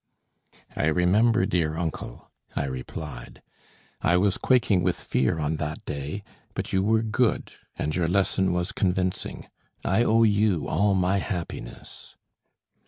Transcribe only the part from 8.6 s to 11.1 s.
convincing. I owe you all